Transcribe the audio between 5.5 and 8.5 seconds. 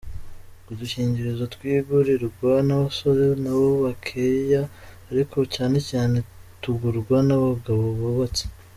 cyane cyane tugurwa n’abagabo bubatse”.